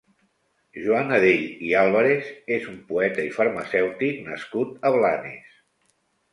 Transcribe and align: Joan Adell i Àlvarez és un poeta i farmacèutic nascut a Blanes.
Joan 0.85 1.13
Adell 1.17 1.43
i 1.67 1.69
Àlvarez 1.81 2.33
és 2.57 2.67
un 2.73 2.81
poeta 2.89 3.29
i 3.29 3.29
farmacèutic 3.37 4.21
nascut 4.33 4.77
a 4.93 4.97
Blanes. 4.99 5.57